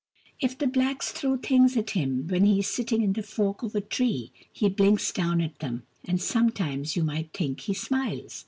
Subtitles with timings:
[0.39, 3.75] If the blacks throw things at him when he is sitting in the fork of
[3.75, 8.39] a tree, he blinks down at them, and sometimes you might think he smiles.